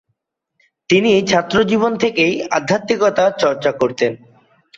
[0.89, 4.11] তিনি ছাত্রজীবন থেকেই আধ্যাত্মিকতা চর্চা করতেন।